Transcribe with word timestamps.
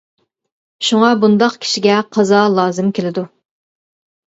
شۇڭا 0.87 1.09
بۇنداق 1.25 1.59
كىشىگە 1.67 1.99
قازا 2.19 2.41
لازىم 2.55 2.91
كېلىدۇ. 3.01 3.29